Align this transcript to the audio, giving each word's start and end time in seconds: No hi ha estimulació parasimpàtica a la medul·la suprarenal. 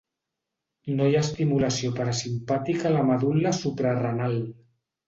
No 0.99 1.09
hi 1.09 1.17
ha 1.17 1.21
estimulació 1.27 1.93
parasimpàtica 2.01 2.91
a 2.93 2.99
la 2.99 3.07
medul·la 3.13 3.57
suprarenal. 3.63 4.41